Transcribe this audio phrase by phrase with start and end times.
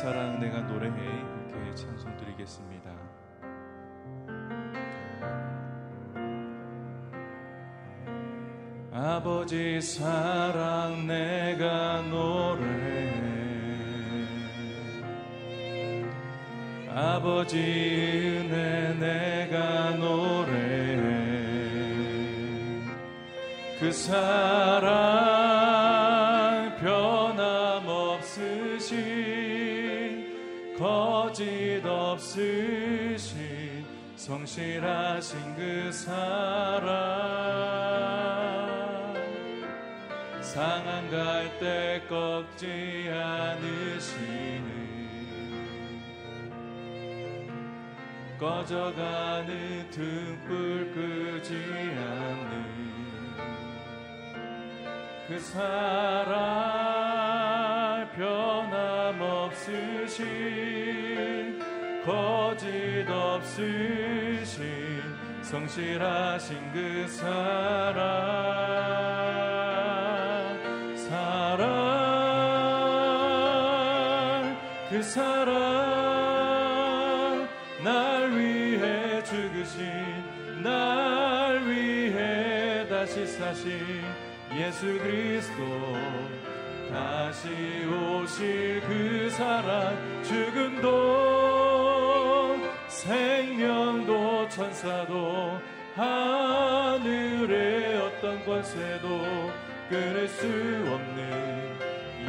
[0.00, 0.94] 사랑 내가 노래해.
[0.94, 2.90] 함께 찬송 드리겠습니다.
[8.94, 13.10] 아버지 사랑 내가 노래해.
[16.88, 20.96] 아버지 은혜 내가 노래해.
[23.78, 25.29] 그 사랑
[31.40, 33.38] 거짓 없으신
[34.14, 36.90] 성실하신 그 사랑
[40.42, 44.68] 상한 갈 때 꺾지 않으시는
[48.38, 52.66] 꺼져가는 등불 끄지 않는
[55.26, 57.09] 그 사랑
[59.50, 60.28] 없으신
[62.04, 64.60] 거짓 없으신
[65.42, 67.96] 성실하신 그 사랑
[70.96, 71.66] 사랑
[74.88, 75.48] 그 사랑
[77.82, 83.80] 날 위해 죽으신 날 위해 다시 사신
[84.56, 86.20] 예수 그리스도
[86.90, 87.48] 다시
[87.86, 90.88] 오실 그 사랑 죽음도
[92.88, 95.60] 생명도 천사도
[95.94, 99.08] 하늘의 어떤 권세도
[99.88, 101.78] 끊을 수 없는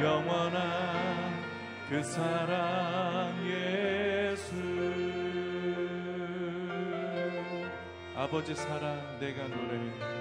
[0.01, 1.41] 영원한
[1.89, 4.53] 그 사랑 예수.
[8.15, 10.20] 아버지 사랑 내가 노래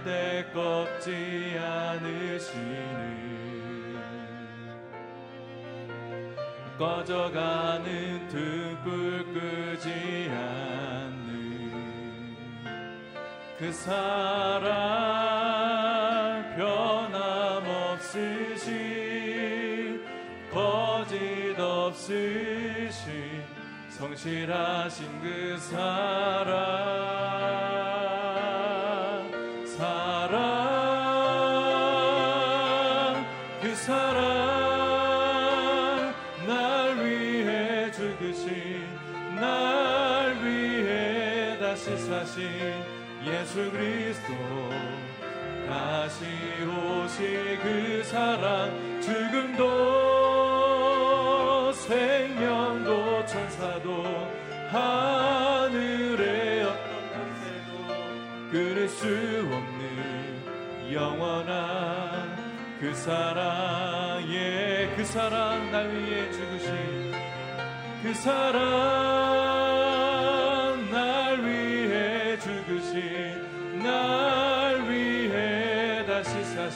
[0.00, 3.30] 갈때 꺾지 않으시는
[6.78, 11.70] 꺼져가는 등불 끄지 않는
[13.58, 14.70] 그 사랑
[16.56, 18.00] 변함없으신
[20.50, 23.44] 거짓 없으신
[23.90, 27.79] 성실하신 그 사랑
[46.20, 46.26] 다시
[46.64, 49.62] 오실 그 사랑 죽음도
[51.72, 54.04] 생명도 천사도
[54.70, 57.70] 하늘의 어떤 권세도
[58.50, 62.36] 끊을 수 없는 영원한
[62.80, 67.14] 그 사랑의 그 사랑 날 위해 죽으신
[68.02, 69.59] 그 사랑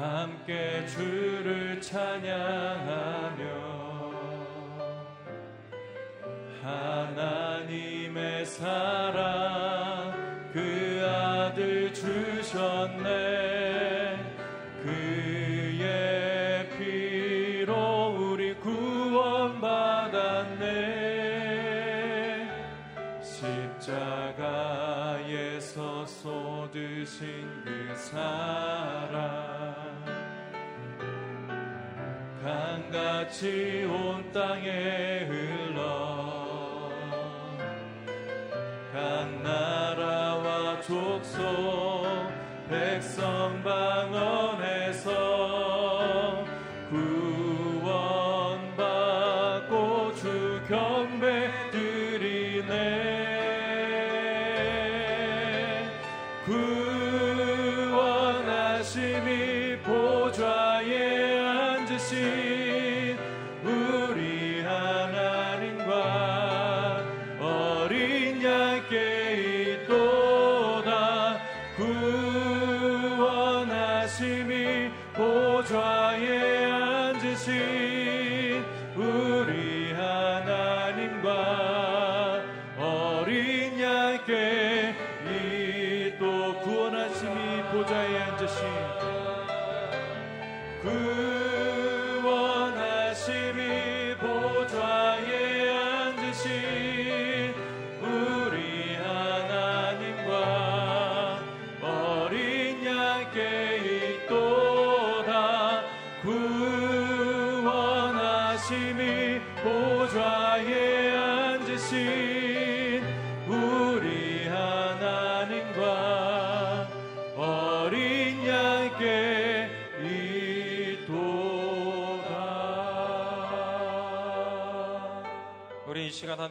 [0.00, 3.44] 함께 주를 찬양하며
[6.62, 10.14] 하나님의 사랑
[10.54, 13.04] 그 아들 주셨네.
[14.82, 19.50] 그의 피로 우리 구원받았네.
[23.80, 25.26] 십자가에서
[26.06, 29.09] 쏟으신 그 사랑
[32.90, 36.90] 강같이 온 땅에 흘러
[38.92, 42.04] 각 나라와 족속
[42.68, 44.59] 백성 방언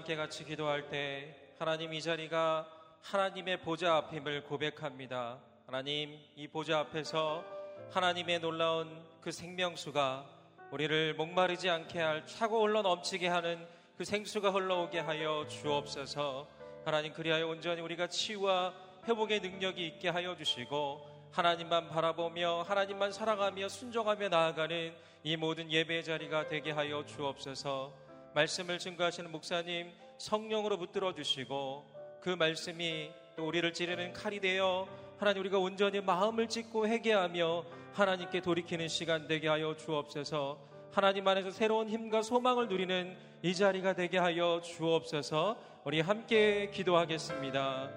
[0.09, 2.67] 함께 같이 기도할 때 하나님 이 자리가
[3.03, 5.37] 하나님의 보좌 앞임을 고백합니다.
[5.67, 7.45] 하나님 이 보좌 앞에서
[7.91, 10.25] 하나님의 놀라운 그 생명수가
[10.71, 13.67] 우리를 목마르지 않게 할 차고 흘러 넘치게 하는
[13.99, 16.47] 그 생수가 흘러오게 하여 주옵소서.
[16.85, 18.73] 하나님 그리하여 온전히 우리가 치유와
[19.07, 24.91] 회복의 능력이 있게 하여 주시고 하나님만 바라보며 하나님만 사랑하며 순종하며 나아가는
[25.21, 28.08] 이 모든 예배의 자리가 되게 하여 주옵소서.
[28.33, 31.85] 말씀을 증거하시는 목사님 성령으로 붙들어 주시고
[32.21, 34.87] 그 말씀이 또 우리를 찌르는 칼이 되어
[35.17, 40.57] 하나님 우리가 온전히 마음을 찢고 회개하며 하나님께 돌이키는 시간 되게 하여 주옵소서.
[40.91, 45.57] 하나님 안에서 새로운 힘과 소망을 누리는 이 자리가 되게 하여 주옵소서.
[45.83, 47.89] 우리 함께 기도하겠습니다.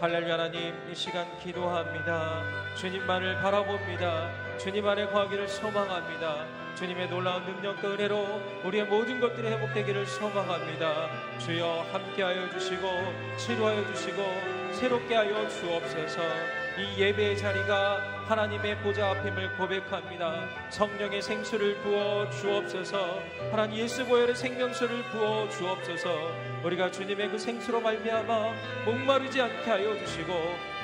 [0.00, 2.74] 할렐루야 하나님 이 시간 기도합니다.
[2.76, 4.58] 주님만을 바라봅니다.
[4.58, 6.65] 주님 안에 거하기를 소망합니다.
[6.76, 11.38] 주님의 놀라운 능력과 은혜로 우리의 모든 것들이 회복되기를 소망합니다.
[11.38, 12.86] 주여 함께하여 주시고
[13.38, 14.22] 치료하여 주시고
[14.72, 16.20] 새롭게 하여 주옵소서.
[16.78, 20.48] 이 예배의 자리가 하나님의 보좌 앞임을 고백합니다.
[20.70, 23.20] 성령의 생수를 부어 주옵소서.
[23.52, 26.08] 하나님 예수 보혈의 생명수를 부어 주옵소서.
[26.64, 28.52] 우리가 주님의 그 생수로 말미암아
[28.84, 30.32] 목마르지 않게 하여 주시고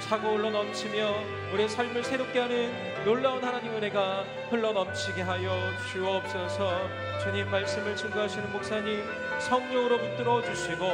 [0.02, 1.14] 차고 흘러 넘치며
[1.52, 5.50] 우리의 삶을 새롭게 하는 놀라운 하나님 은혜가 흘러 넘치게 하여
[5.90, 6.88] 주옵소서.
[7.24, 9.02] 주님 말씀을 증거하시는 목사님
[9.48, 10.86] 성령으로 붙들어 주시고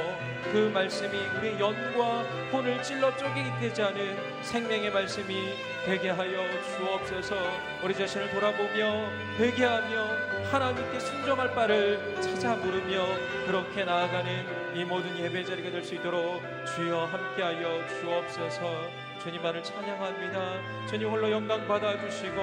[0.53, 2.23] 그 말씀이 우리의 영과
[2.53, 5.55] 혼을 찔러 쪼개게 되지 않은 생명의 말씀이
[5.85, 6.45] 되게 하여
[6.77, 7.37] 주옵소서.
[7.85, 10.07] 우리 자신을 돌아보며 회개하며
[10.51, 13.07] 하나님께 순종할 바를 찾아 물으며
[13.47, 16.43] 그렇게 나아가는 이 모든 예배 자리가 될 수 있도록
[16.75, 18.91] 주여 함께하여 주옵소서.
[19.23, 20.87] 주님만을 찬양합니다.
[20.89, 22.41] 주님 홀로 영광 받아 주시고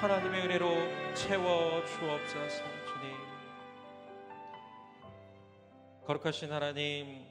[0.00, 2.77] 하나님의 은혜로 채워 주옵소서.
[6.08, 7.22] 거룩하신 하나님,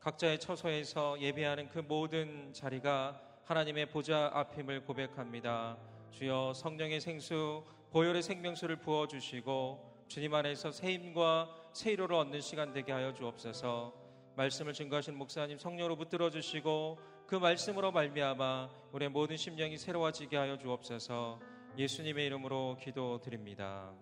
[0.00, 5.78] 각자의 처소에서 예배하는 그 모든 자리가 하나님의 보좌 앞임을 고백합니다.
[6.10, 7.62] 주여 성령의 생수,
[7.92, 13.94] 보혈의 생명수를 부어 주시고 주님 안에서 새 힘과 새 위로를 얻는 시간 되게 하여 주옵소서.
[14.34, 16.98] 말씀을 증거하신 목사님 성령으로 붙들어 주시고
[17.28, 21.38] 그 말씀으로 말미암아 우리의 모든 심령이 새로워지게 하여 주옵소서.
[21.78, 23.94] 예수님의 이름으로 기도드립니다.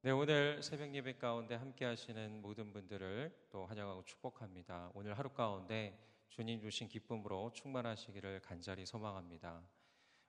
[0.00, 4.92] 네, 오늘 새벽 예배 가운데 함께 하시는 모든 분들을 또 환영하고 축복합니다.
[4.94, 9.60] 오늘 하루 가운데 주님 주신 기쁨으로 충만하시기를 간절히 소망합니다.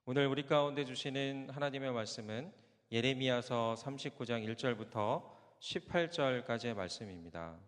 [0.05, 2.51] 오늘 우리 가운데 주시는 하나님의 말씀은
[2.91, 7.59] 예레미야서 39장 1절부터 18절까지의 말씀입니다.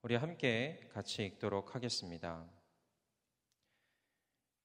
[0.00, 2.48] 우리 함께 같이 읽도록 하겠습니다.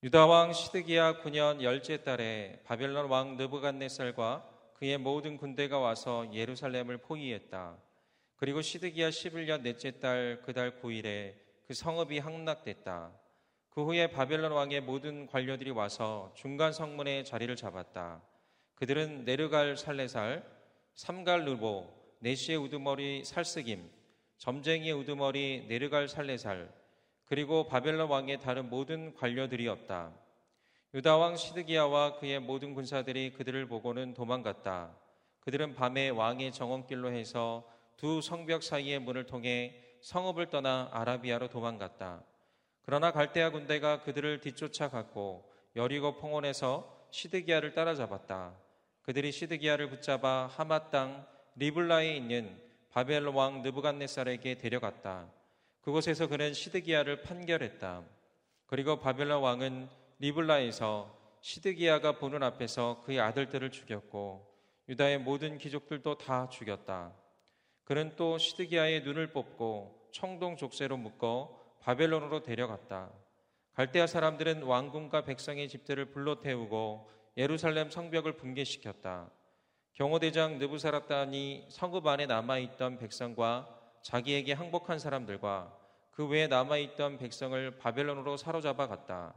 [0.04, 7.78] 유다 왕 시드기야 9년 열째 달에 바벨론 왕 느부갓네살과 그의 모든 군대가 와서 예루살렘을 포위했다.
[8.36, 11.34] 그리고 시드기야 11년 넷째 달 그달 9일에
[11.68, 13.12] 그 성읍이 함락됐다.
[13.72, 18.22] 그 후에 바벨론 왕의 모든 관료들이 와서 중간 성문에 자리를 잡았다.
[18.76, 20.44] 그들은 내르갈 살레살,
[20.94, 23.90] 삼갈 누보, 네시의 우두머리 살스김,
[24.38, 26.72] 점쟁이의 우두머리 네르갈 살레살,
[27.26, 30.27] 그리고 바벨론 왕의 다른 모든 관료들이었다.
[30.98, 34.96] 유다 왕 시드기야와 그의 모든 군사들이 그들을 보고는 도망갔다.
[35.42, 42.24] 그들은 밤에 왕의 정원길로 해서 두 성벽 사이의 문을 통해 성읍을 떠나 아라비아로 도망갔다.
[42.82, 48.56] 그러나 갈대아 군대가 그들을 뒤쫓아갔고 여리고 평원에서 시드기야를 따라잡았다.
[49.04, 51.28] 그들이 시드기야를 붙잡아 하맛 땅
[51.58, 55.28] 리블라에 있는 바벨론 왕 느부갓네살에게 데려갔다.
[55.82, 58.02] 그곳에서 그는 시드기야를 판결했다.
[58.66, 64.48] 그리고 바벨론 왕은 리블라에서 시드기야가 보는 앞에서 그의 아들들을 죽였고
[64.90, 67.14] 유다의 모든 귀족들도 다 죽였다.
[67.84, 73.12] 그는 또 시드기야의 눈을 뽑고 청동 족쇄로 묶어 바벨론으로 데려갔다.
[73.74, 79.30] 갈대아 사람들은 왕궁과 백성의 집들을 불러 태우고 예루살렘 성벽을 붕괴시켰다.
[79.94, 83.68] 경호대장 느부사라단이 성읍 안에 남아있던 백성과
[84.02, 85.78] 자기에게 항복한 사람들과
[86.12, 89.36] 그 외에 남아있던 백성을 바벨론으로 사로잡아 갔다.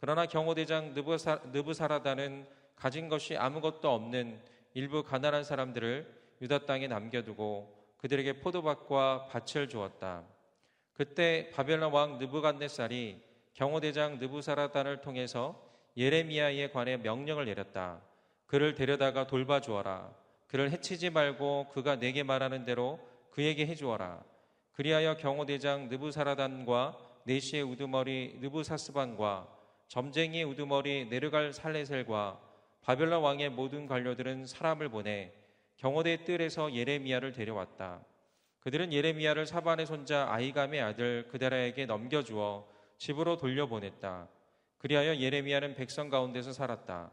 [0.00, 4.40] 그러나 경호대장 느부사, 느부사라단은 가진 것이 아무것도 없는
[4.72, 10.24] 일부 가난한 사람들을 유다 땅에 남겨두고 그들에게 포도밭과 밭을 주었다.
[10.94, 15.62] 그때 바벨론 왕 느부갓네살이 경호대장 느부사라단을 통해서
[15.96, 18.00] 예레미야에 관해 명령을 내렸다.
[18.46, 20.10] 그를 데려다가 돌봐주어라.
[20.46, 22.98] 그를 해치지 말고 그가 내게 말하는 대로
[23.30, 24.22] 그에게 해주어라.
[24.72, 29.59] 그리하여 경호대장 느부사라단과 네시의 우두머리 느부사스반과
[29.90, 32.40] 점쟁이 우두머리 네르갈 살레셀과
[32.80, 35.32] 바벨론 왕의 모든 관료들은 사람을 보내
[35.78, 38.00] 경호대 뜰에서 예레미야를 데려왔다.
[38.60, 42.68] 그들은 예레미야를 사반의 손자 아이감의 아들 그데라에게 넘겨주어
[42.98, 44.28] 집으로 돌려보냈다.
[44.78, 47.10] 그리하여 예레미야는 백성 가운데서 살았다.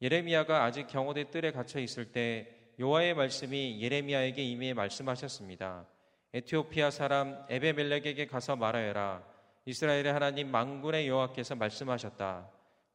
[0.00, 5.88] 예레미야가 아직 경호대 뜰에 갇혀 있을 때 여호와의 말씀이 예레미야에게 이미 말씀하셨습니다.
[6.34, 9.35] 에티오피아 사람 에베멜렉에게 가서 말하여라.
[9.66, 12.48] 이스라엘의 하나님 망군의 여호와께서 말씀하셨다.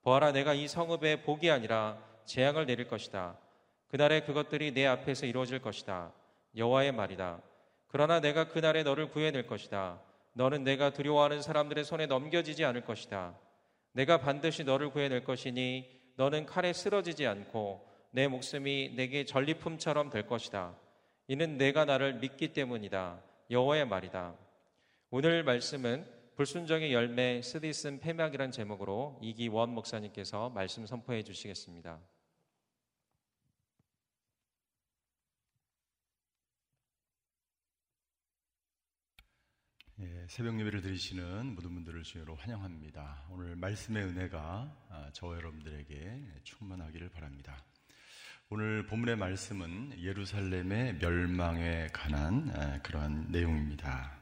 [0.03, 3.37] 보아라 내가 이 성읍에 복이 아니라 재앙을 내릴 것이다.
[3.89, 6.13] 그날에 그것들이 내 앞에서 이루어질 것이다.
[6.55, 7.41] 여호와의 말이다.
[7.87, 9.99] 그러나 내가 그날에 너를 구해낼 것이다.
[10.33, 13.37] 너는 내가 두려워하는 사람들의 손에 넘겨지지 않을 것이다.
[13.91, 20.73] 내가 반드시 너를 구해낼 것이니 너는 칼에 쓰러지지 않고 내 목숨이 내게 전리품처럼 될 것이다.
[21.27, 23.21] 이는 내가 나를 믿기 때문이다.
[23.49, 24.35] 여호와의 말이다.
[25.09, 31.99] 오늘 말씀은 불순종의 열매 스디슨 폐막이란 제목으로 이기원 목사님께서 말씀 선포해 주시겠습니다.
[39.99, 43.27] 예, 새벽 예배를 드리시는 모든 분들을 주여로 환영합니다.
[43.29, 47.63] 오늘 말씀의 은혜가 아, 저와 여러분들에게 충만하기를 바랍니다.
[48.49, 54.19] 오늘 본문의 말씀은 예루살렘의 멸망에 관한 아, 그러한 내용입니다.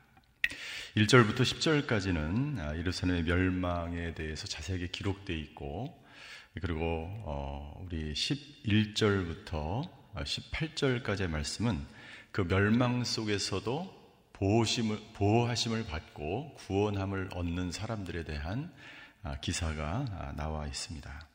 [0.95, 6.03] 1절부터 10절까지는 아, 예루살렘의 멸망에 대해서 자세하게 기록되어 있고
[6.61, 11.85] 그리고 어, 우리 11절부터 18절까지의 말씀은
[12.31, 13.99] 그 멸망 속에서도
[14.33, 18.73] 보호심을, 보호하심을 받고 구원함을 얻는 사람들에 대한
[19.21, 21.28] 아, 기사가 아, 나와 있습니다.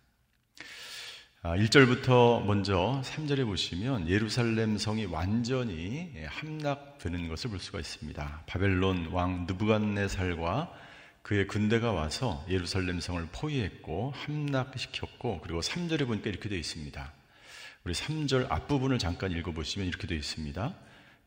[1.44, 8.44] 1절부터 아, 먼저 3절에 보시면 예루살렘 성이 완전히 예, 함락되는 것을 볼 수가 있습니다.
[8.46, 10.72] 바벨론 왕 느부갓네살과
[11.20, 17.12] 그의 군대가 와서 예루살렘 성을 포위했고 함락시켰고 그리고 3절에 보니까 이렇게 되어 있습니다.
[17.84, 20.74] 우리 3절 앞부분을 잠깐 읽어보시면 이렇게 되어 있습니다.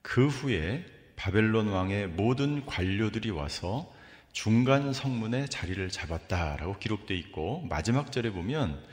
[0.01, 0.83] 그 후에
[1.15, 3.93] 바벨론 왕의 모든 관료들이 와서
[4.31, 8.83] 중간 성문에 자리를 잡았다라고 기록되어 있고 마지막 절에 보면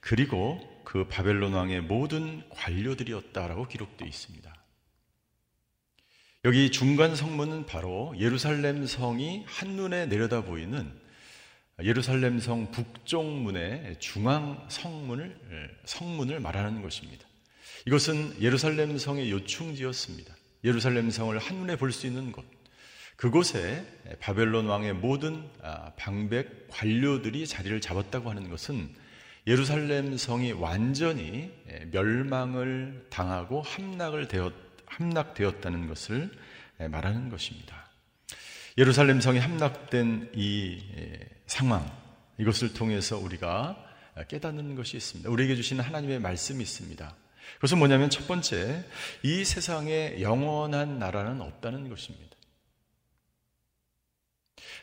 [0.00, 4.54] 그리고 그 바벨론 왕의 모든 관료들이었다라고 기록되어 있습니다.
[6.46, 10.90] 여기 중간 성문은 바로 예루살렘 성이 한눈에 내려다 보이는
[11.82, 17.26] 예루살렘 성 북쪽문의 중앙 성문을 성문을 말하는 것입니다.
[17.86, 20.34] 이것은 예루살렘 성의 요충지였습니다.
[20.64, 22.44] 예루살렘 성을 한눈에 볼 수 있는 곳.
[23.16, 23.84] 그곳에
[24.20, 28.94] 바벨론 왕의 모든 아, 방백 관료들이 자리를 잡았다고 하는 것은
[29.46, 34.52] 예루살렘 성이 완전히 예, 멸망을 당하고 함락을 되었,
[34.86, 36.30] 함락되었다는 것을
[36.80, 37.88] 예, 말하는 것입니다.
[38.78, 41.90] 예루살렘 성이 함락된 이 예, 상황,
[42.38, 43.76] 이것을 통해서 우리가
[44.28, 45.30] 깨닫는 것이 있습니다.
[45.30, 47.14] 우리에게 주시는 하나님의 말씀이 있습니다.
[47.56, 48.84] 그것은 뭐냐면 첫 번째,
[49.22, 52.29] 이 세상에 영원한 나라는 없다는 것입니다.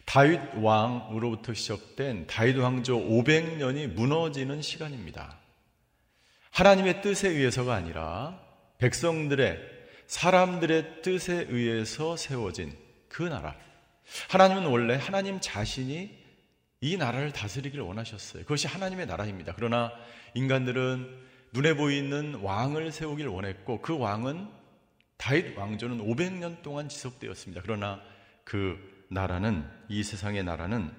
[0.06, 5.38] 다윗 왕으로부터 시작된 다윗 왕조 500년이 무너지는 시간입니다.
[6.52, 8.40] 하나님의 뜻에 의해서가 아니라
[8.78, 9.60] 백성들의
[10.08, 12.74] 사람들의 뜻에 의해서 세워진
[13.10, 13.56] 그 나라.
[14.30, 16.18] 하나님은 원래 하나님 자신이
[16.80, 18.44] 이 나라를 다스리기를 원하셨어요.
[18.44, 19.54] 그것이 하나님의 나라입니다.
[19.56, 19.92] 그러나
[20.34, 24.48] 인간들은 눈에 보이는 왕을 세우길 원했고 그 왕은
[25.18, 27.62] 다윗 왕조는 500년 동안 지속되었습니다.
[27.64, 28.02] 그러나
[28.44, 30.92] 그 나라는 이 세상의 나라는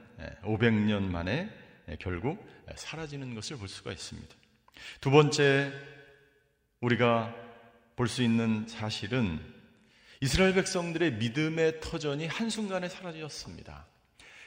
[0.42, 1.50] 500년 만에
[1.98, 4.34] 결국 사라지는 것을 볼 수가 있습니다.
[5.00, 5.72] 두 번째
[6.80, 7.34] 우리가
[7.96, 9.40] 볼 수 있는 사실은
[10.20, 13.86] 이스라엘 백성들의 믿음의 터전이 한순간에 사라졌습니다.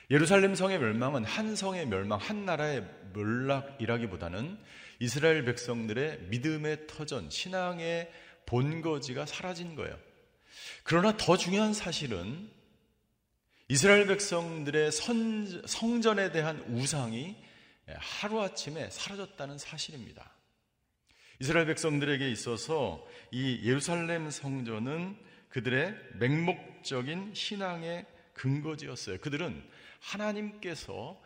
[0.09, 4.57] 예루살렘 성의 멸망은 한 성의 멸망, 한 나라의 멸락이라기보다는
[4.99, 8.11] 이스라엘 백성들의 믿음의 터전, 신앙의
[8.45, 9.97] 본거지가 사라진 거예요.
[10.83, 12.49] 그러나 더 중요한 사실은
[13.71, 17.37] 이스라엘 백성들의 선, 성전에 대한 우상이
[17.87, 20.29] 하루아침에 사라졌다는 사실입니다.
[21.39, 25.15] 이스라엘 백성들에게 있어서 이 예루살렘 성전은
[25.47, 29.19] 그들의 맹목적인 신앙의 근거지였어요.
[29.19, 29.63] 그들은
[30.01, 31.21] 하나님께서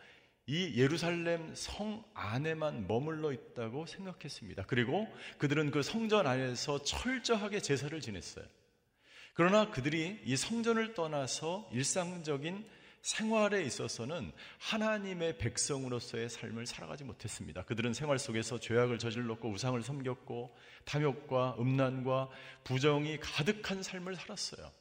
[0.46, 4.66] 이 예루살렘 성 안에만 머물러 있다고 생각했습니다.
[4.68, 8.44] 그리고 그들은 그 성전 안에서 철저하게 제사를 지냈어요.
[9.36, 12.64] 그러나 그들이 이 성전을 떠나서 일상적인
[13.02, 17.62] 생활에 있어서는 하나님의 백성으로서의 삶을 살아가지 못했습니다.
[17.64, 22.30] 그들은 생활 속에서 죄악을 저질렀고 우상을 섬겼고 탐욕과 음란과
[22.64, 24.72] 부정이 가득한 삶을 살았어요.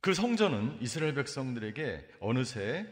[0.00, 2.84] 그 성전은 이스라엘 백성들에게 어느새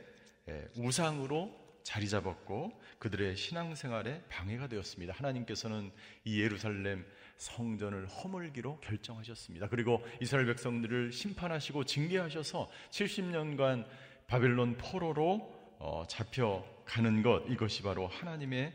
[0.77, 5.15] 우상으로 자리 잡았고 그들의 신앙생활에 방해가 되었습니다.
[5.15, 5.93] 하나님께서는
[6.25, 7.05] 이 예루살렘
[7.37, 9.69] 성전을 허물기로 결정하셨습니다.
[9.69, 13.87] 그리고 이스라엘 백성들을 심판하시고 징계하셔서 70년간
[14.27, 18.73] 바벨론 포로로 어, 잡혀가는 것 이것이 바로 하나님의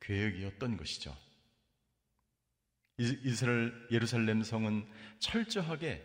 [0.00, 1.16] 계획이었던 것이죠.
[2.98, 4.86] 이스라엘 예루살렘 성은
[5.18, 6.04] 철저하게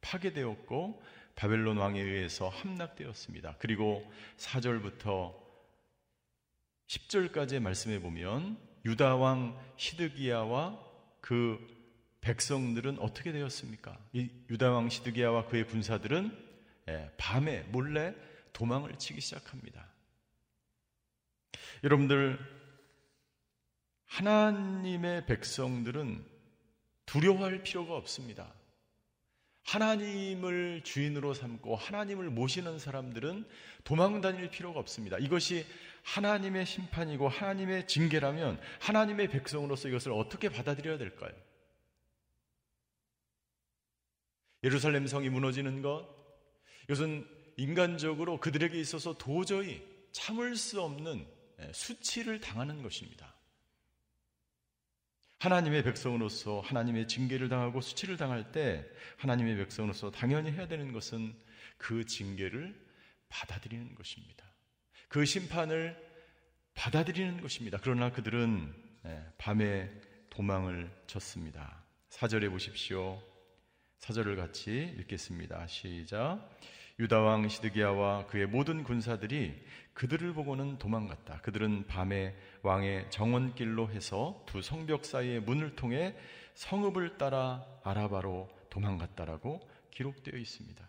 [0.00, 1.02] 파괴되었고
[1.34, 3.56] 바벨론 왕에 의해서 함락되었습니다.
[3.58, 5.34] 그리고 4절부터
[6.86, 10.89] 10절까지의 말씀에 보면 유다 왕 시드기야와
[11.20, 11.58] 그
[12.20, 13.98] 백성들은 어떻게 되었습니까?
[14.12, 16.50] 이 유다 왕 시드기야와 그의 군사들은
[16.88, 18.14] 예, 밤에 몰래
[18.52, 19.86] 도망을 치기 시작합니다.
[21.84, 22.38] 여러분들
[24.06, 26.24] 하나님의 백성들은
[27.06, 28.52] 두려워할 필요가 없습니다.
[29.64, 33.46] 하나님을 주인으로 삼고 하나님을 모시는 사람들은
[33.84, 35.16] 도망 다닐 필요가 없습니다.
[35.18, 35.64] 이것이
[36.02, 41.32] 하나님의 심판이고 하나님의 징계라면 하나님의 백성으로서 이것을 어떻게 받아들여야 될까요?
[44.62, 46.06] 예루살렘 성이 무너지는 것,
[46.84, 49.82] 이것은 인간적으로 그들에게 있어서 도저히
[50.12, 51.26] 참을 수 없는
[51.60, 53.34] 예, 수치를 당하는 것입니다.
[55.38, 58.86] 하나님의 백성으로서 하나님의 징계를 당하고 수치를 당할 때
[59.16, 61.34] 하나님의 백성으로서 당연히 해야 되는 것은
[61.78, 62.78] 그 징계를
[63.30, 64.49] 받아들이는 것입니다.
[65.10, 65.96] 그 심판을
[66.74, 67.78] 받아들이는 것입니다.
[67.82, 69.90] 그러나 그들은 네, 밤에
[70.30, 71.82] 도망을 쳤습니다.
[72.10, 73.20] 사절에 보십시오.
[73.98, 75.66] 사절을 같이 읽겠습니다.
[75.66, 76.48] 시작.
[77.00, 79.60] 유다왕 시드기야와 그의 모든 군사들이
[79.94, 81.40] 그들을 보고는 도망갔다.
[81.40, 86.14] 그들은 밤에 왕의 정원길로 해서 두 성벽 사이의 문을 통해
[86.54, 90.88] 성읍을 따라 아라바로 도망갔다라고 기록되어 있습니다.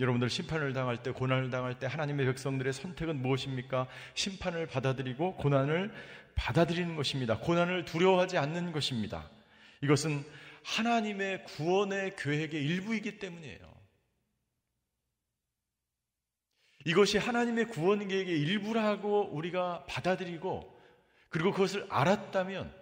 [0.00, 3.86] 여러분들 심판을 당할 때, 고난을 당할 때 하나님의 백성들의 선택은 무엇입니까?
[4.14, 5.92] 심판을 받아들이고 고난을
[6.34, 7.38] 받아들이는 것입니다.
[7.38, 9.28] 고난을 두려워하지 않는 것입니다.
[9.82, 10.24] 이것은
[10.64, 13.70] 하나님의 구원의 계획의 일부이기 때문이에요.
[16.86, 20.80] 이것이 하나님의 구원 계획의 일부라고 우리가 받아들이고
[21.28, 22.74] 그리고 그것을 알았다면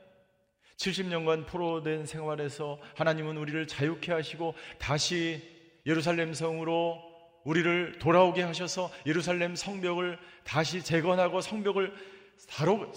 [0.77, 5.43] 70년간 포로된 생활에서 하나님은 우리를 자유케 하시고 다시
[5.85, 7.08] 예루살렘 성으로
[7.45, 11.95] 우리를 돌아오게 하셔서 예루살렘 성벽을 다시 재건하고 성벽을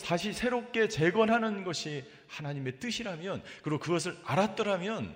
[0.04, 5.16] 다시 새롭게 재건하는 것이 하나님의 뜻이라면 그리고 그것을 알았더라면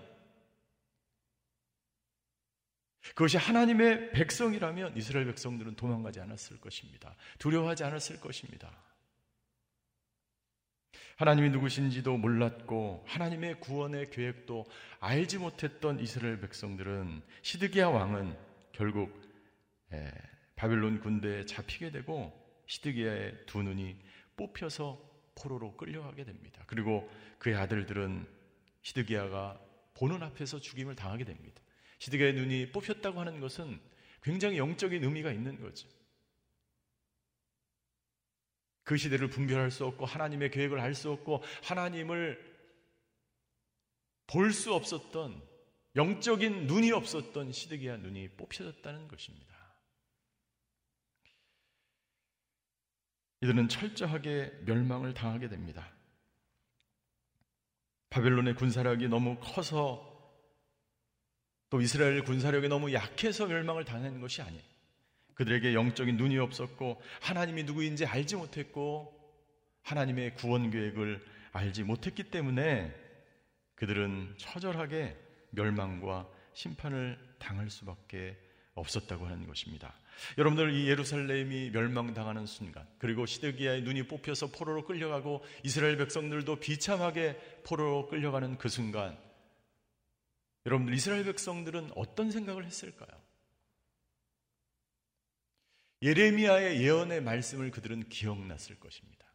[3.10, 7.16] 그것이 하나님의 백성이라면 이스라엘 백성들은 도망가지 않았을 것입니다.
[7.38, 8.72] 두려워하지 않았을 것입니다.
[11.18, 14.66] 하나님이 누구신지도 몰랐고 하나님의 구원의 계획도
[15.00, 18.36] 알지 못했던 이스라엘 백성들은 시드기야 왕은
[18.76, 19.18] 결국
[20.56, 22.34] 바빌론 군대에 잡히게 되고
[22.68, 23.98] 시드기야의 두 눈이
[24.36, 26.64] 뽑혀서 포로로 끌려가게 됩니다.
[26.68, 27.10] 그리고
[27.40, 28.28] 그의 아들들은
[28.82, 29.62] 시드기야가
[29.94, 31.62] 보는 앞에서 죽임을 당하게 됩니다.
[32.00, 33.80] 시드기야의 눈이 뽑혔다고 하는 것은
[34.22, 35.88] 굉장히 영적인 의미가 있는 거죠.
[38.84, 42.54] 그 시대를 분별할 수 없고 하나님의 계획을 알 수 없고 하나님을
[44.28, 45.55] 볼 수 없었던
[45.96, 49.56] 영적인 눈이 없었던 시드기야 눈이 뽑혀졌다는 것입니다.
[53.42, 55.92] 이들은 철저하게 멸망을 당하게 됩니다.
[58.10, 60.12] 바벨론의 군사력이 너무 커서
[61.70, 64.64] 또 이스라엘 군사력이 너무 약해서 멸망을 당한 것이 아니에요.
[65.34, 69.14] 그들에게 영적인 눈이 없었고 하나님이 누구인지 알지 못했고
[69.84, 72.96] 하나님의 구원 계획을 알지 못했기 때문에
[73.76, 75.25] 그들은 처절하게
[75.56, 78.38] 멸망과 심판을 당할 수밖에
[78.76, 79.94] 없었다고 하는 것입니다.
[80.38, 88.08] 여러분들 이 예루살렘이 멸망당하는 순간 그리고 시드기야의 눈이 뽑혀서 포로로 끌려가고 이스라엘 백성들도 비참하게 포로로
[88.08, 89.18] 끌려가는 그 순간
[90.66, 93.26] 여러분들 이스라엘 백성들은 어떤 생각을 했을까요?
[96.02, 99.26] 예레미야의 예언의 말씀을 그들은 기억났을 것입니다.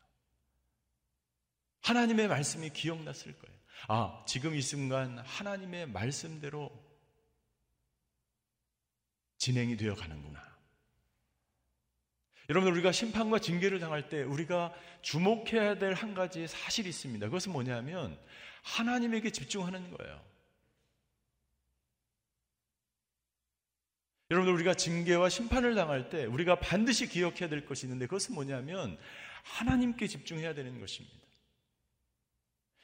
[1.82, 3.49] 하나님의 말씀이 기억났을 거예요.
[3.88, 6.70] 아, 지금 이 순간 하나님의 말씀대로
[9.38, 10.40] 진행이 되어 가는구나.
[12.50, 17.26] 여러분, 우리가 심판과 징계를 당할 때 우리가 주목해야 될 한 가지 사실이 있습니다.
[17.26, 18.18] 그것은 뭐냐면
[18.62, 20.30] 하나님에게 집중하는 거예요.
[24.30, 28.98] 여러분들 우리가 징계와 심판을 당할 때 우리가 반드시 기억해야 될 것이 있는데 그것은 뭐냐면
[29.42, 31.19] 하나님께 집중해야 되는 것입니다.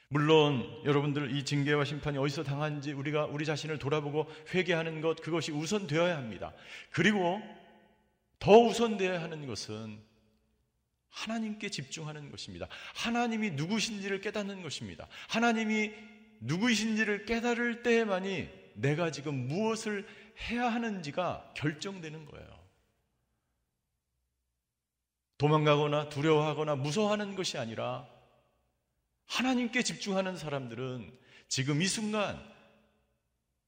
[0.09, 6.15] 물론 여러분들 이 징계와 심판이 어디서 당한지 우리가 우리 자신을 돌아보고 회개하는 것 그것이 우선되어야
[6.15, 6.53] 합니다.
[6.91, 7.41] 그리고
[8.39, 9.99] 더 우선되어야 하는 것은
[11.09, 12.67] 하나님께 집중하는 것입니다.
[12.95, 15.07] 하나님이 누구신지를 깨닫는 것입니다.
[15.29, 15.91] 하나님이
[16.41, 20.07] 누구이신지를 깨달을 때만이 내가 지금 무엇을
[20.49, 22.47] 해야 하는지가 결정되는 거예요.
[25.39, 28.07] 도망가거나 두려워하거나 무서워하는 것이 아니라
[29.27, 32.41] 하나님께 집중하는 사람들은 지금 이 순간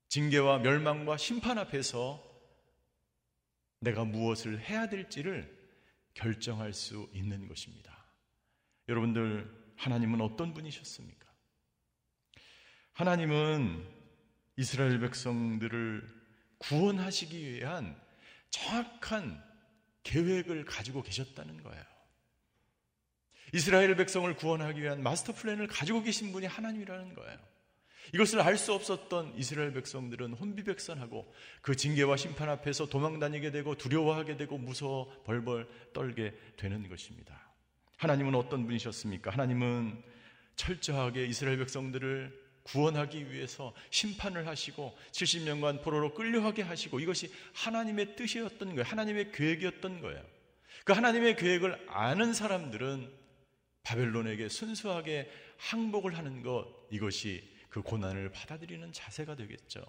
[0.10, 2.26] 징계와 멸망과 심판 앞에서
[3.80, 5.58] 내가 무엇을 해야 될지를
[6.14, 8.06] 결정할 수 있는 것입니다.
[8.88, 11.30] 여러분들, 하나님은 어떤 분이셨습니까?
[12.94, 13.88] 하나님은
[14.58, 16.20] 이스라엘 백성들을
[16.58, 17.98] 구원하시기 위한
[18.50, 19.42] 정확한
[20.04, 21.99] 계획을 가지고 계셨다는 거예요.
[23.54, 27.38] 이스라엘 백성을 구원하기 위한 마스터 플랜을 가지고 계신 분이 하나님이라는 거예요.
[28.14, 31.32] 이것을 알 수 없었던 이스라엘 백성들은 혼비백산하고
[31.62, 37.50] 그 징계와 심판 앞에서 도망다니게 되고 두려워하게 되고 무서워 벌벌 떨게 되는 것입니다.
[37.98, 39.32] 하나님은 어떤 분이셨습니까?
[39.32, 40.02] 하나님은
[40.56, 48.84] 철저하게 이스라엘 백성들을 구원하기 위해서 심판을 하시고 70년간 포로로 끌려가게 하시고 이것이 하나님의 뜻이었던 거예요.
[48.84, 50.24] 하나님의 계획이었던 거예요.
[50.84, 53.19] 그 하나님의 계획을 아는 사람들은
[53.84, 59.82] 바벨론에게 순수하게 항복을 하는 것 이것이 그 고난을 받아들이는 자세가 되겠죠.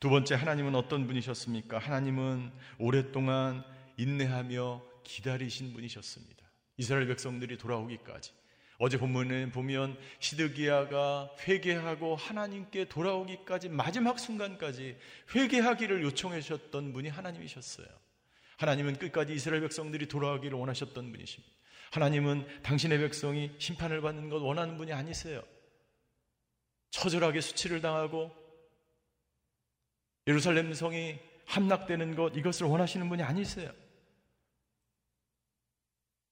[0.00, 1.78] 두 번째 하나님은 어떤 분이셨습니까?
[1.78, 3.64] 하나님은 오랫동안
[3.96, 6.44] 인내하며 기다리신 분이셨습니다.
[6.76, 8.32] 이스라엘 백성들이 돌아오기까지
[8.78, 14.96] 어제 본문에 보면 시드기야가 회개하고 하나님께 돌아오기까지 마지막 순간까지
[15.34, 17.86] 회개하기를 요청하셨던 분이 하나님이셨어요.
[18.56, 21.54] 하나님은 끝까지 이스라엘 백성들이 돌아가기를 원하셨던 분이십니다.
[21.94, 25.44] 하나님은 당신의 백성이 심판을 받는 것 원하는 분이 아니세요.
[26.90, 28.34] 처절하게 수치를 당하고
[30.26, 33.70] 예루살렘 성이 함락되는 것 이것을 원하시는 분이 아니세요.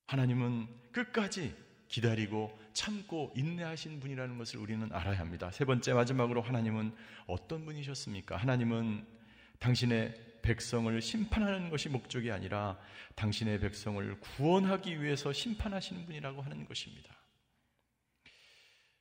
[0.08, 1.54] 하나님은 끝까지
[1.86, 5.52] 기다리고 참고 인내하신 분이라는 것을 우리는 알아야 합니다.
[5.52, 6.92] 세 번째 마지막으로 하나님은
[7.28, 8.36] 어떤 분이셨습니까?
[8.36, 9.06] 하나님은
[9.60, 12.78] 당신의 백성을 심판하는 것이 목적이 아니라
[13.14, 17.14] 당신의 백성을 구원하기 위해서 심판하시는 분이라고 하는 것입니다.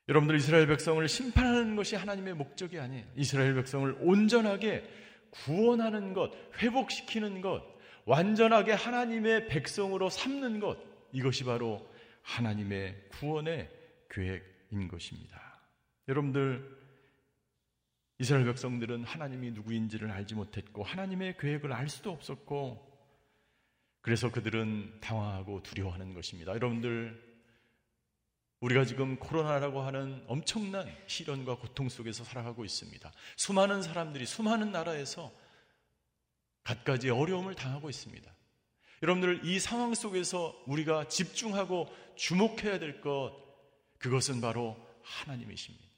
[0.08, 3.06] 여러분들 이스라엘 백성을 심판하는 것이 하나님의 목적이 아니에요.
[3.15, 4.84] 이스라엘 백성을 온전하게
[5.30, 7.63] 구원하는 것, 회복시키는 것,
[8.06, 10.77] 완전하게 하나님의 백성으로 삼는 것,
[11.12, 11.89] 이것이 바로
[12.23, 13.69] 하나님의 구원의
[14.10, 15.62] 계획인 것입니다.
[16.08, 16.81] 여러분들
[18.22, 22.88] 이스라엘 백성들은 하나님이 누구인지를 알지 못했고 하나님의 계획을 알 수도 없었고
[24.02, 26.52] 그래서 그들은 당황하고 두려워하는 것입니다.
[26.52, 27.20] 여러분들
[28.60, 33.12] 우리가 지금 코로나라고 하는 엄청난 시련과 고통 속에서 살아가고 있습니다.
[33.38, 35.34] 수많은 사람들이 수많은 나라에서
[36.62, 38.32] 갖가지 어려움을 당하고 있습니다.
[39.02, 43.36] 여러분들 이 상황 속에서 우리가 집중하고 주목해야 될 것,
[43.98, 45.90] 그것은 바로 하나님이십니다.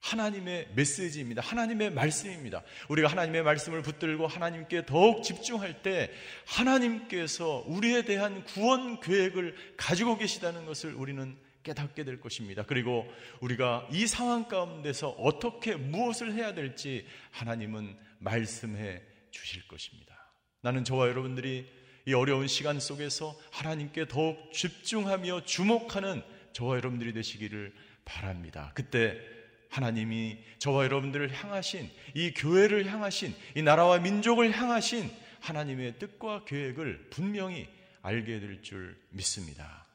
[0.00, 1.42] 하나님의 메시지입니다.
[1.42, 2.62] 하나님의 말씀입니다.
[2.88, 6.10] 우리가 하나님의 말씀을 붙들고 하나님께 더욱 집중할 때
[6.46, 12.64] 하나님께서 우리에 대한 구원 계획을 가지고 계시다는 것을 우리는 깨닫게 될 것입니다.
[12.64, 13.06] 그리고
[13.40, 20.32] 우리가 이 상황 가운데서 어떻게 무엇을 해야 될지 하나님은 말씀해 주실 것입니다.
[20.62, 21.70] 나는 저와 여러분들이
[22.06, 26.22] 이 어려운 시간 속에서 하나님께 더욱 집중하며 주목하는
[26.54, 27.74] 저와 여러분들이 되시기를
[28.06, 28.72] 바랍니다.
[28.74, 29.20] 그때
[29.70, 37.68] 하나님이 저와 여러분들을 향하신 이 교회를 향하신 이 나라와 민족을 향하신 하나님의 뜻과 계획을 분명히
[38.02, 39.86] 알게 될 줄 믿습니다.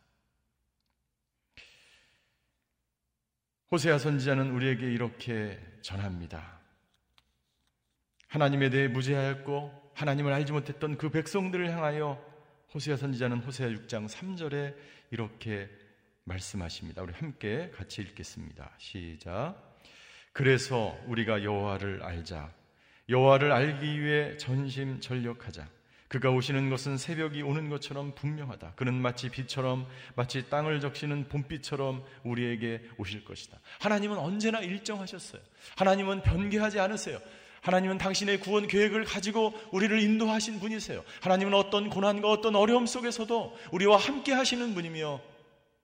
[3.71, 6.59] 호세아 선지자는 우리에게 이렇게 전합니다.
[8.27, 12.23] 하나님에 대해 무죄하였고 하나님을 알지 못했던 그 백성들을 향하여
[12.73, 14.75] 호세아 선지자는 호세아 6장 3절에
[15.11, 15.69] 이렇게
[16.23, 17.01] 말씀하십니다.
[17.01, 18.71] 우리 함께 같이 읽겠습니다.
[18.77, 19.64] 시작.
[20.35, 22.51] 그래서 우리가 여호와를 알자.
[23.07, 25.65] 여호와를 알기 위해 전심 전력하자.
[26.09, 28.73] 그가 오시는 것은 새벽이 오는 것처럼 분명하다.
[28.75, 33.61] 그는 마치 빛처럼 마치 땅을 적시는 봄비처럼 우리에게 오실 것이다.
[33.79, 35.41] 하나님은 언제나 일정하셨어요.
[35.77, 37.17] 하나님은 변개하지 않으세요.
[37.61, 41.05] 하나님은 당신의 구원 계획을 가지고 우리를 인도하신 분이세요.
[41.21, 45.21] 하나님은 어떤 고난과 어떤 어려움 속에서도 우리와 함께 하시는 분이며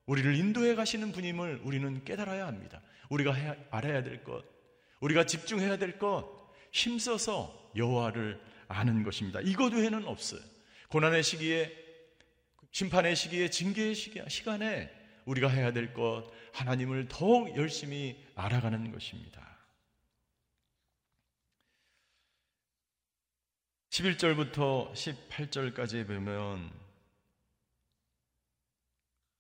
[0.07, 2.81] 우리를 인도해 가시는 분임을 우리는 깨달아야 합니다.
[3.11, 4.43] 우리가 해야, 알아야 될 것,
[5.01, 6.25] 우리가 집중해야 될 것,
[6.71, 9.41] 힘써서 여호와를 아는 것입니다.
[9.41, 10.41] 이것 외에는 없어요.
[10.89, 11.71] 고난의 시기에,
[12.71, 14.89] 심판의 시기에, 징계의 시간에
[15.25, 19.41] 우리가 해야 될 것, 하나님을 더욱 열심히 알아가는 것입니다.
[23.89, 26.71] 11절부터 18절까지 보면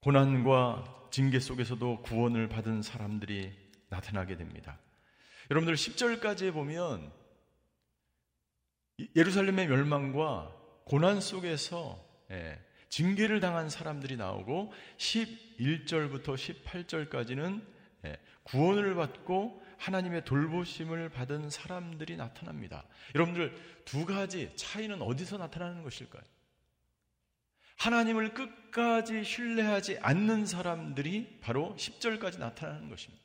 [0.01, 3.60] 고난과 징계 속에서도 구원을 받은 사람들이
[3.91, 4.79] 나타나게 됩니다.
[5.51, 7.11] 여러분들 10절까지 보면
[9.15, 17.61] 예루살렘의 멸망과 고난 속에서 예, 징계를 당한 사람들이 나오고 11절부터 18절까지는
[18.05, 22.85] 예, 구원을 받고 하나님의 돌보심을 받은 사람들이 나타납니다.
[23.15, 26.21] 여러분들 두 가지 차이는 어디서 나타나는 것일까요?
[27.77, 33.20] 하나님을 끝까지 신뢰하지 않는 사람들이 바로 10절까지 나타나는 것입니다.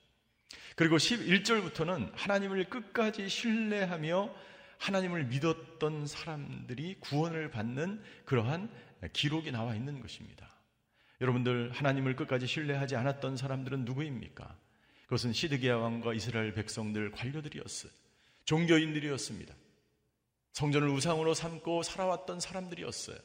[0.76, 4.34] 그리고 11절부터는 하나님을 끝까지 신뢰하며
[4.78, 8.70] 하나님을 믿었던 사람들이 구원을 받는 그러한
[9.12, 10.48] 기록이 나와 있는 것입니다.
[11.20, 14.54] 여러분들 하나님을 끝까지 신뢰하지 않았던 사람들은 누구입니까?
[15.04, 17.90] 그것은 시드기야 왕과 이스라엘 백성들 관료들이었어요.
[18.44, 19.54] 종교인들이었습니다.
[20.52, 23.16] 성전을 우상으로 삼고 살아왔던 사람들이었어요.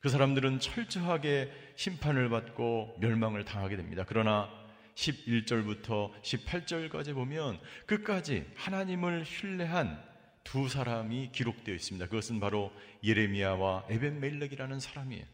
[0.00, 4.04] 그 사람들은 철저하게 심판을 받고 멸망을 당하게 됩니다.
[4.06, 4.50] 그러나
[4.94, 10.02] 11절부터 18절까지 보면 끝까지 하나님을 신뢰한
[10.44, 12.06] 두 사람이 기록되어 있습니다.
[12.06, 12.70] 그것은 바로
[13.02, 15.24] 예레미야와 에벤멜렉이라는 사람이에요.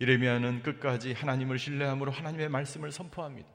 [0.00, 3.48] 예레미야는 끝까지 하나님을 신뢰함으로 하나님의 말씀을 선포합니다.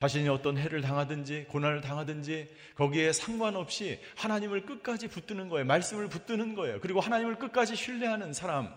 [0.00, 5.66] 자신이 어떤 해를 당하든지 고난을 당하든지 거기에 상관없이 하나님을 끝까지 붙드는 거예요.
[5.66, 6.80] 말씀을 붙드는 거예요.
[6.80, 8.74] 그리고 하나님을 끝까지 신뢰하는 사람,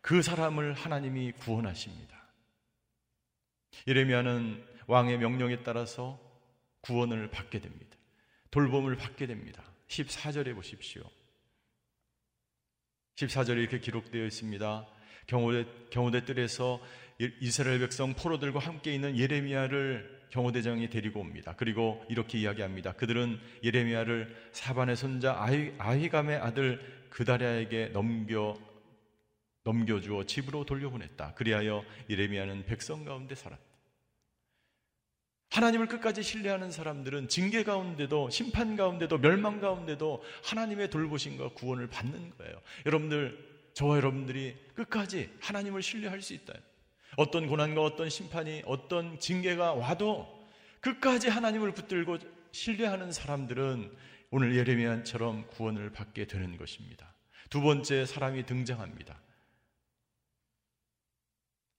[0.00, 2.20] 그 사람을 하나님이 구원하십니다.
[3.86, 6.20] 예레미야는 왕의 명령에 따라서
[6.80, 7.96] 구원을 받게 됩니다.
[8.50, 9.62] 돌봄을 받게 됩니다.
[9.88, 11.02] 14절에 보십시오.
[13.16, 14.86] 14절에 이렇게 기록되어 있습니다.
[15.26, 16.80] 경호대, 경호대 뜰에서
[17.40, 21.54] 이스라엘 백성 포로들과 함께 있는 예레미야를 경호대장이 데리고 옵니다.
[21.56, 22.92] 그리고 이렇게 이야기합니다.
[22.92, 28.56] 그들은 예레미야를 사반의 손자 아히, 아히감의 아들 그다랴에게 넘겨
[29.64, 31.34] 넘겨주어 집으로 돌려보냈다.
[31.34, 33.62] 그리하여 예레미야는 백성 가운데 살았다.
[35.50, 42.60] 하나님을 끝까지 신뢰하는 사람들은 징계 가운데도 심판 가운데도 멸망 가운데도 하나님의 돌보심과 구원을 받는 거예요.
[42.86, 46.54] 여러분들 저와 여러분들이 끝까지 하나님을 신뢰할 수 있다.
[47.16, 50.40] 어떤 고난과 어떤 심판이 어떤 징계가 와도
[50.80, 52.18] 끝까지 하나님을 붙들고
[52.52, 53.90] 신뢰하는 사람들은
[54.30, 57.12] 오늘 예레미야처럼 구원을 받게 되는 것입니다.
[57.48, 59.20] 두 번째 사람이 등장합니다.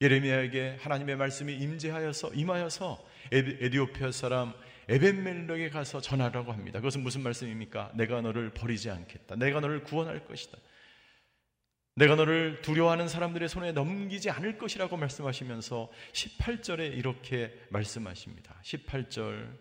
[0.01, 4.53] 예레미야에게 하나님의 말씀이 임재하여서 임하여서 에디오피아 사람
[4.89, 6.79] 에벤멜렉에 가서 전하라고 합니다.
[6.79, 7.91] 그것은 무슨 말씀입니까?
[7.93, 9.35] 내가 너를 버리지 않겠다.
[9.35, 10.57] 내가 너를 구원할 것이다.
[11.95, 18.55] 내가 너를 두려워하는 사람들의 손에 넘기지 않을 것이라고 말씀하시면서 18절에 이렇게 말씀하십니다.
[18.63, 19.55] 18절,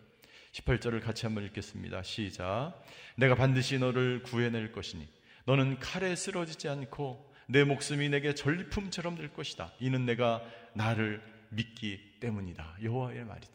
[0.52, 2.02] 18절을 같이 한번 읽겠습니다.
[2.02, 2.82] 시작.
[3.16, 5.06] 내가 반드시 너를 구해낼 것이니
[5.44, 9.72] 너는 칼에 쓰러지지 않고 내 목숨이 내게 전리품처럼 될 것이다.
[9.80, 10.40] 이는 내가
[10.72, 12.78] 나를 믿기 때문이다.
[12.82, 13.52] 여호와의 말이다.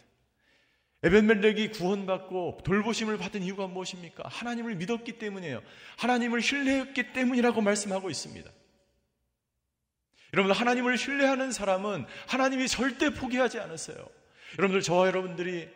[1.03, 4.23] 에벤멜렉이 구원받고 돌보심을 받은 이유가 무엇입니까?
[4.27, 5.61] 하나님을 믿었기 때문이에요.
[5.97, 8.49] 하나님을 신뢰했기 때문이라고 말씀하고 있습니다.
[10.33, 13.97] 여러분들 하나님을 신뢰하는 사람은 하나님이 절대 포기하지 않았어요.
[14.57, 15.69] 여러분들 저와 여러분들이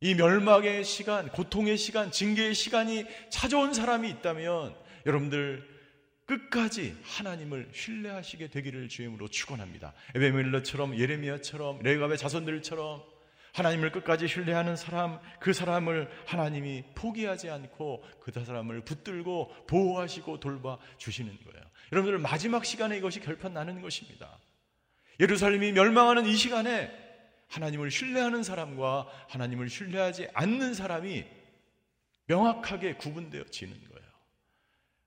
[0.00, 4.76] 이 멸망의 시간, 고통의 시간, 징계의 시간이 찾아온 사람이 있다면
[5.06, 5.75] 여러분들
[6.26, 9.94] 끝까지 하나님을 신뢰하시게 되기를 주임으로 축원합니다.
[10.14, 13.02] 에베밀러처럼 예레미야처럼 레갑의 자손들처럼
[13.54, 21.38] 하나님을 끝까지 신뢰하는 사람, 그 사람을 하나님이 포기하지 않고 그 사람을 붙들고 보호하시고 돌봐 주시는
[21.42, 21.66] 거예요.
[21.92, 24.38] 여러분들 마지막 시간에 이것이 결판 나는 것입니다.
[25.20, 26.90] 예루살렘이 멸망하는 이 시간에
[27.48, 31.24] 하나님을 신뢰하는 사람과 하나님을 신뢰하지 않는 사람이
[32.26, 33.95] 명확하게 구분되어지는 거예요.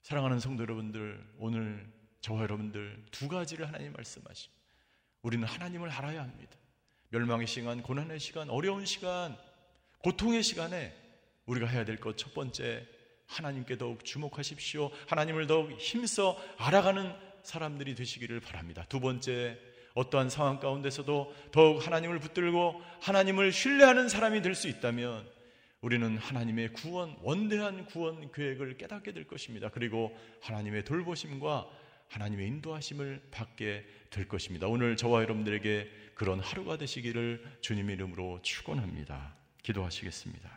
[0.09, 1.87] 사랑하는 성도 여러분들, 오늘
[2.21, 4.59] 저와 여러분들 두 가지를 하나님 말씀하십니다.
[5.21, 6.57] 우리는 하나님을 알아야 합니다.
[7.09, 9.37] 멸망의 시간, 고난의 시간, 어려운 시간,
[9.99, 10.95] 고통의 시간에
[11.45, 12.87] 우리가 해야 될 것 첫 번째,
[13.27, 14.89] 하나님께 더욱 주목하십시오.
[15.05, 18.87] 하나님을 더욱 힘써 알아가는 사람들이 되시기를 바랍니다.
[18.89, 19.59] 두 번째,
[19.93, 25.29] 어떠한 상황 가운데서도 더욱 하나님을 붙들고 하나님을 신뢰하는 사람이 될 수 있다면
[25.81, 29.69] 우리는 하나님의 구원, 원대한 구원 계획을 깨닫게 될 것입니다.
[29.69, 31.67] 그리고 하나님의 돌보심과
[32.09, 34.67] 하나님의 인도하심을 받게 될 것입니다.
[34.67, 39.35] 오늘 저와 여러분들에게 그런 하루가 되시기를 주님 이름으로 축원합니다.
[39.63, 40.49] 기도하시겠습니다.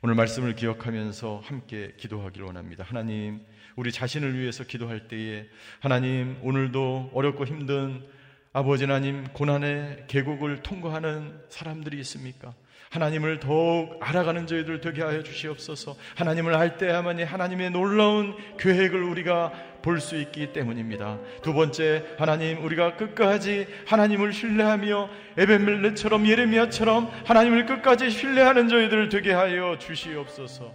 [0.00, 2.84] 오늘 말씀을 기억하면서 함께 기도하기를 원합니다.
[2.84, 3.44] 하나님,
[3.76, 5.46] 우리 자신을 위해서 기도할 때에
[5.80, 8.06] 하나님, 오늘도 어렵고 힘든
[8.52, 12.54] 아버지 하나님 고난의 계곡을 통과하는 사람들이 있습니까?
[12.90, 15.96] 하나님을 더욱 알아가는 저희들 되게 하여 주시옵소서.
[16.16, 21.18] 하나님을 알 때야만이 하나님의 놀라운 계획을 우리가 볼 수 있기 때문입니다.
[21.42, 29.78] 두 번째, 하나님 우리가 끝까지 하나님을 신뢰하며 에벤멜레처럼 예레미야처럼 하나님을 끝까지 신뢰하는 저희들 되게 하여
[29.78, 30.74] 주시옵소서.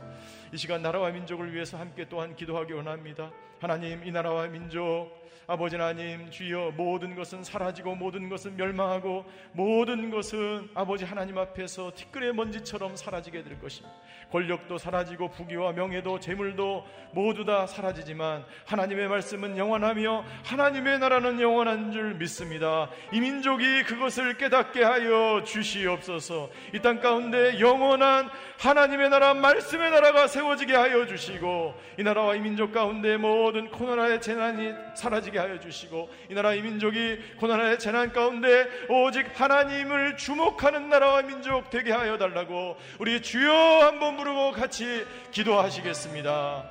[0.53, 3.31] 이 시간 나라와 민족을 위해서 함께 또한 기도하기 원합니다.
[3.59, 10.69] 하나님 이 나라와 민족 아버지 하나님 주여 모든 것은 사라지고 모든 것은 멸망하고 모든 것은
[10.73, 13.93] 아버지 하나님 앞에서 티끌의 먼지처럼 사라지게 될 것입니다.
[14.33, 22.15] 권력도 사라지고 부귀와 명예도 재물도 모두 다 사라지지만 하나님의 말씀은 영원하며 하나님의 나라는 영원한 줄
[22.15, 22.89] 믿습니다.
[23.11, 26.49] 이 민족이 그것을 깨닫게 하여 주시옵소서.
[26.73, 32.71] 이 땅 가운데 영원한 하나님의 나라 말씀의 나라가 세워지게 하여 주시고 이 나라와 이 민족
[32.71, 39.27] 가운데 모든 코로나의 재난이 사라지게 하여 주시고 이 나라 이 민족이 고난의 재난 가운데 오직
[39.39, 46.63] 하나님을 주목하는 나라와 민족 되게 하여 달라고 우리 주여 한번 부르고 같이 기도하시겠습니다.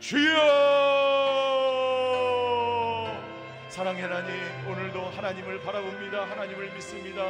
[0.00, 0.32] 주여
[3.68, 4.32] 사랑의 하나님
[4.66, 6.24] 오늘도 하나님을 바라봅니다.
[6.30, 7.22] 하나님을 믿습니다.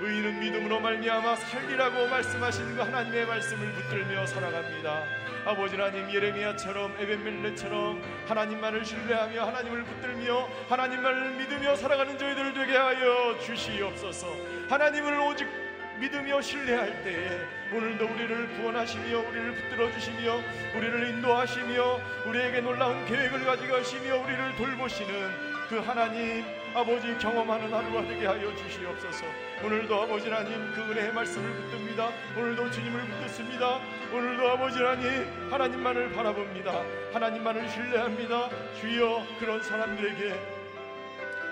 [0.00, 5.04] 의인은 믿음으로 말미암아 살리라고 말씀하신 그 하나님의 말씀을 붙들며 살아갑니다.
[5.46, 14.26] 아버지 하나님 예레미야처럼 에벤멜레처럼 하나님만을 신뢰하며 하나님을 붙들며 하나님만을 믿으며 살아가는 저희들 되게 하여 주시옵소서.
[14.68, 15.69] 하나님을 오직
[16.00, 17.28] 믿으며 신뢰할 때에
[17.74, 20.40] 오늘도 우리를 구원하시며 우리를 붙들어 주시며
[20.74, 26.42] 우리를 인도하시며 우리에게 놀라운 계획을 가지고 하시며 우리를 돌보시는 그 하나님
[26.74, 29.26] 아버지 경험하는 하루가 되게 하여 주시옵소서.
[29.62, 32.10] 오늘도 아버지 하나님 그 은혜의 말씀을 붙듭니다.
[32.34, 33.80] 오늘도 주님을 붙듭니다.
[34.10, 36.82] 오늘도 아버지 하나님 하나님만을 바라봅니다.
[37.12, 38.48] 하나님만을 신뢰합니다.
[38.80, 40.59] 주여 그런 사람들에게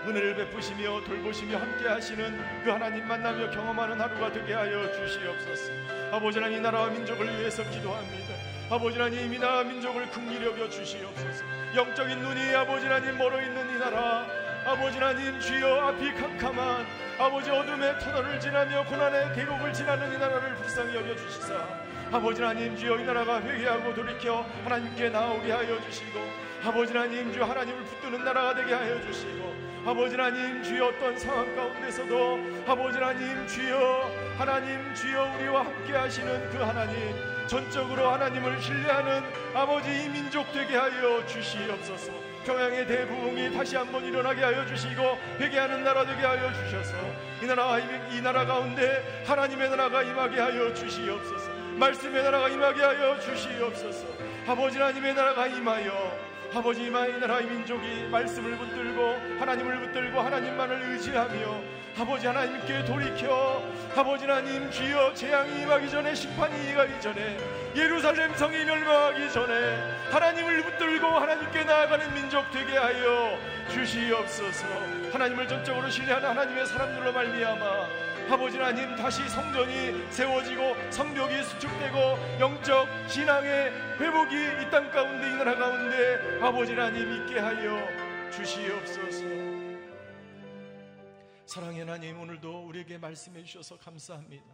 [0.07, 5.73] 은혜를 베푸시며 돌보시며 함께 하시는 그 하나님 만나며 경험하는 하루가 되게 하여 주시옵소서.
[6.13, 8.35] 아버지 하나님 이 나라와 민족을 위해서 기도합니다.
[8.71, 11.45] 아버지 하나님 이 나라 민족을 긍휼히 여겨 주시옵소서.
[11.75, 14.27] 영적인 눈이 아버지 하나님 멀어 있는 이 나라
[14.67, 16.87] 아버지 하나님 주여 앞이 캄캄한
[17.19, 21.67] 아버지 어둠의 터널을 지나며 고난의 계곡을 지나는 이 나라를 불쌍히 여겨 주시사
[22.13, 26.21] 아버지 하나님 주여 이 나라가 회개하고 돌이켜 하나님께 나오게 하여 주시고
[26.65, 32.39] 아버지 하나님 주여 하나님을 붙드는 나라가 되게 하여 주시고 아버지 하나님 주여 어떤 상황 가운데서도
[32.67, 39.23] 아버지 하나님 주여 하나님 주여 우리와 함께 하시는 그 하나님 전적으로 하나님을 신뢰하는
[39.55, 42.13] 아버지 이 민족 되게 하여 주시옵소서.
[42.45, 45.03] 평양의 대부흥이 다시 한번 일어나게 하여 주시고
[45.41, 46.95] 회개하는 나라 되게 하여 주셔서
[47.43, 51.51] 이 나라 이 나라 가운데 하나님의 나라가 임하게 하여 주시옵소서.
[51.79, 54.07] 말씀의 나라가 임하게 하여 주시옵소서.
[54.47, 62.27] 아버지 하나님의 나라가 임하여 아버지 이 나라의 민족이 말씀을 붙들고 하나님을 붙들고 하나님만을 의지하며 아버지
[62.27, 63.63] 하나님께 돌이켜
[63.95, 67.37] 아버지 하나님 주여 재앙이 임하기 전에 심판이 임하기 전에
[67.77, 69.53] 예루살렘 성이 멸망하기 전에
[70.11, 73.37] 하나님을 붙들고 하나님께 나아가는 민족 되게 하여
[73.71, 74.67] 주시옵소서.
[75.13, 81.97] 하나님을 전적으로 신뢰하는 하나님의 사람들로 말미암아 아버지 하나님 다시 성전이 세워지고 성벽이 수축되고
[82.41, 87.89] 영적 신앙의 회복이 이 땅 가운데 이 나라 가운데 아버지 하나님 있게 하여
[88.31, 89.25] 주시옵소서
[91.47, 94.45] 사랑의 하나님 오늘도 우리에게 말씀해 주셔서 감사합니다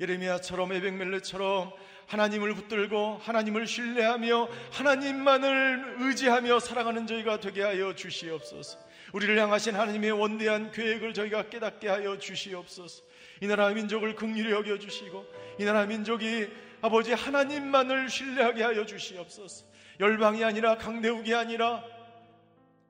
[0.00, 1.72] 예레미야처럼 에백멜레처럼
[2.08, 8.78] 하나님을 붙들고 하나님을 신뢰하며 하나님만을 의지하며 살아가는 저희가 되게 하여 주시옵소서.
[9.12, 13.04] 우리를 향하신 하나님의 원대한 계획을 저희가 깨닫게 하여 주시옵소서.
[13.42, 15.26] 이 나라 민족을 극률히 여겨 주시고
[15.58, 16.48] 이 나라 민족이
[16.80, 19.66] 아버지 하나님만을 신뢰하게 하여 주시옵소서.
[19.98, 21.82] 열방이 아니라 강대국이 아니라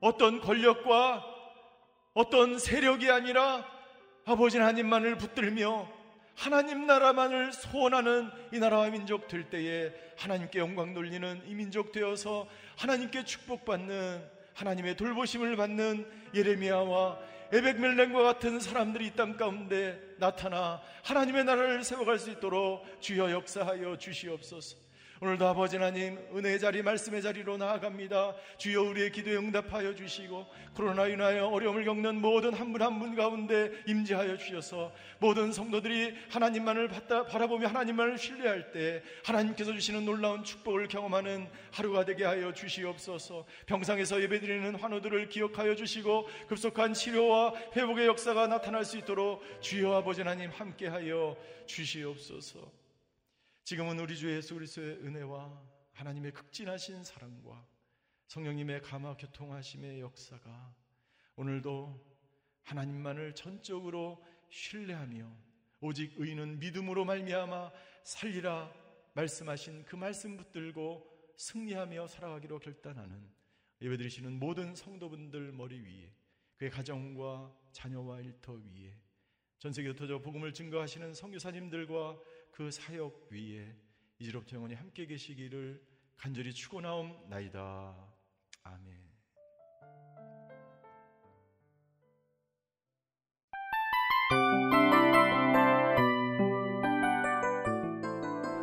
[0.01, 1.25] 어떤 권력과
[2.13, 3.67] 어떤 세력이 아니라
[4.27, 5.89] 아버지 하나님만을 붙들며
[6.35, 12.47] 하나님 나라만을 소원하는 이 나라와 민족 될 때에 하나님께 영광 돌리는 이 민족 되어서
[12.77, 14.23] 하나님께 축복받는
[14.53, 22.31] 하나님의 돌보심을 받는 예레미야와 에벡멜렌과 같은 사람들이 이 땅 가운데 나타나 하나님의 나라를 세워갈 수
[22.31, 24.77] 있도록 주여 역사하여 주시옵소서.
[25.23, 28.35] 오늘도 아버지 하나님 은혜의 자리 말씀의 자리로 나아갑니다.
[28.59, 30.45] 주여 우리의 기도에 응답하여 주시고
[30.75, 36.89] 코로나 인하여 어려움을 겪는 모든 한 분 한 분 가운데 임재하여 주셔서 모든 성도들이 하나님만을
[36.89, 43.47] 받다, 바라보며 하나님만을 신뢰할 때 하나님께서 주시는 놀라운 축복을 경험하는 하루가 되게 하여 주시옵소서.
[43.67, 50.51] 병상에서 예배드리는 환우들을 기억하여 주시고 급속한 치료와 회복의 역사가 나타날 수 있도록 주여 아버지 하나님
[50.51, 52.82] 함께하여 주시옵소서.
[53.65, 57.65] 지금은 우리 주 예수 그리스도의 은혜와 하나님의 극진하신 사랑과
[58.27, 60.75] 성령님의 감화 교통하심의 역사가
[61.37, 62.13] 오늘도
[62.65, 65.31] 하나님만을 전적으로 신뢰하며
[65.81, 67.71] 오직 의인은 믿음으로 말미암아
[68.03, 68.73] 살리라
[69.15, 73.31] 말씀하신 그 말씀 붙들고 승리하며 살아가기로 결단하는
[73.81, 76.13] 예배드리시는 모든 성도분들 머리 위에
[76.57, 78.97] 그의 가정과 자녀와 일터 위에
[79.59, 82.19] 전 세계 흩어져 복음을 증거하시는 성교사님들과
[82.53, 83.75] 그 사역 위에
[84.19, 85.83] 이제로부터 영원히 함께 계시기를
[86.17, 87.97] 간절히 축원하옵나이다.
[88.63, 89.03] 아멘.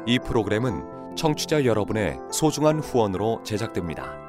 [0.08, 4.29] 이 프로그램은 청취자 여러분의 소중한 후원으로 제작됩니다.